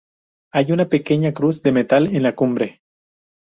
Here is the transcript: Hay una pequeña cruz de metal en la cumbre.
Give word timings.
Hay 0.51 0.71
una 0.71 0.89
pequeña 0.89 1.31
cruz 1.31 1.61
de 1.61 1.71
metal 1.71 2.07
en 2.15 2.23
la 2.23 2.33
cumbre. 2.33 2.81